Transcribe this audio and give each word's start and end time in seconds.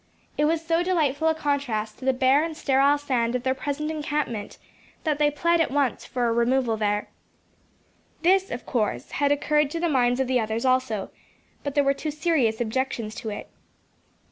It 0.35 0.45
was 0.45 0.65
so 0.65 0.81
delightful 0.81 1.27
a 1.27 1.35
contrast 1.35 1.99
to 1.99 2.05
the 2.05 2.11
bare 2.11 2.43
and 2.43 2.57
sterile 2.57 2.97
sand 2.97 3.35
of 3.35 3.43
their 3.43 3.53
present 3.53 3.91
encampment, 3.91 4.57
that 5.03 5.19
they 5.19 5.29
plead 5.29 5.61
at 5.61 5.69
once 5.69 6.05
for 6.05 6.27
a 6.27 6.33
removal 6.33 6.75
there. 6.75 7.09
This, 8.23 8.49
of 8.49 8.65
course, 8.65 9.11
had 9.21 9.31
occurred 9.31 9.69
to 9.69 9.79
the 9.79 9.87
minds 9.89 10.19
of 10.19 10.25
the 10.25 10.39
others 10.39 10.65
also; 10.65 11.11
but 11.63 11.75
there 11.75 11.83
were 11.83 11.93
two 11.93 12.09
serious 12.09 12.59
objections 12.59 13.13
to 13.13 13.29
it. 13.29 13.47